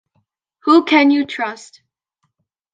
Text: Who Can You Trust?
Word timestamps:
Who 0.63 0.83
Can 0.83 1.11
You 1.11 1.27
Trust? 1.27 1.83